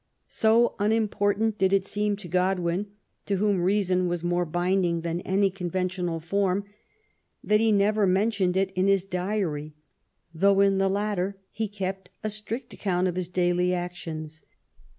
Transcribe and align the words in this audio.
So 0.25 0.73
unimportant 0.79 1.59
did 1.59 1.73
it 1.73 1.85
seem 1.85 2.15
to 2.15 2.27
Godwin, 2.27 2.87
to 3.27 3.35
whom 3.35 3.61
reason 3.61 4.07
was 4.07 4.23
more 4.23 4.45
binding 4.47 5.01
than 5.01 5.21
any 5.21 5.51
conventional 5.51 6.19
form, 6.19 6.63
that 7.43 7.59
he 7.59 7.71
never 7.71 8.07
mentioned 8.07 8.57
it 8.57 8.71
in 8.71 8.87
his 8.87 9.03
diary, 9.05 9.75
though 10.33 10.59
in 10.59 10.79
the 10.79 10.89
latter 10.89 11.37
he 11.51 11.67
kept 11.67 12.09
a 12.23 12.31
strict 12.31 12.73
account 12.73 13.07
of 13.09 13.15
his 13.15 13.27
daily 13.29 13.75
actions. 13.75 14.41